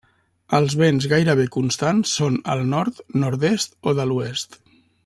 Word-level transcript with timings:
Els 0.59 0.75
vents 0.79 1.07
gairebé 1.11 1.45
constants 1.57 2.15
són 2.21 2.41
el 2.55 2.65
nord, 2.75 3.05
nord-est, 3.27 3.79
o 3.93 3.99
de 4.01 4.11
l'oest. 4.13 4.63